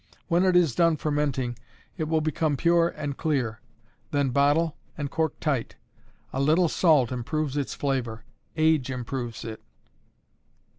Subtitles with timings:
[0.29, 1.59] When it is done fermenting
[1.95, 3.61] it will become pure and clear.
[4.09, 5.75] Then bottle, and cork tight.
[6.33, 8.25] A little salt improves its flavor;
[8.57, 9.61] age improves it.